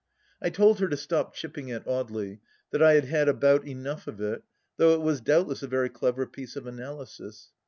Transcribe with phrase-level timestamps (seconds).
[0.41, 2.39] I told her to stop chipping at Audely,
[2.71, 4.41] that I had had about enough of it,
[4.77, 7.51] though it was doubtless a very clever piece of analysis.